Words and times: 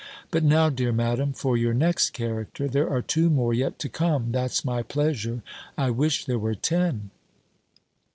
But 0.31 0.43
now, 0.43 0.71
dear 0.71 0.91
Madam, 0.91 1.31
for 1.31 1.55
your 1.55 1.75
next 1.75 2.09
character. 2.09 2.67
There 2.67 2.89
are 2.89 3.03
two 3.03 3.29
more 3.29 3.53
yet 3.53 3.77
to 3.77 3.87
come, 3.87 4.31
that's 4.31 4.65
my 4.65 4.81
pleasure! 4.81 5.43
I 5.77 5.91
wish 5.91 6.25
there 6.25 6.39
were 6.39 6.55
ten!" 6.55 7.11